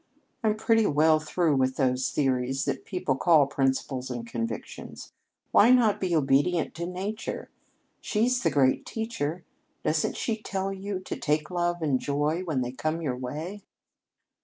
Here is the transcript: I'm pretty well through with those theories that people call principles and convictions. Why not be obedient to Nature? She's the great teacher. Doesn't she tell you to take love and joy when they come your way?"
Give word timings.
I'm 0.43 0.55
pretty 0.55 0.87
well 0.87 1.19
through 1.19 1.57
with 1.57 1.75
those 1.75 2.09
theories 2.09 2.65
that 2.65 2.85
people 2.85 3.15
call 3.15 3.45
principles 3.45 4.09
and 4.09 4.25
convictions. 4.25 5.13
Why 5.51 5.69
not 5.69 6.01
be 6.01 6.15
obedient 6.15 6.73
to 6.77 6.87
Nature? 6.87 7.51
She's 8.01 8.41
the 8.41 8.49
great 8.49 8.83
teacher. 8.83 9.45
Doesn't 9.83 10.17
she 10.17 10.41
tell 10.41 10.73
you 10.73 11.01
to 11.01 11.15
take 11.15 11.51
love 11.51 11.83
and 11.83 11.99
joy 11.99 12.41
when 12.43 12.61
they 12.61 12.71
come 12.71 13.03
your 13.03 13.15
way?" 13.15 13.61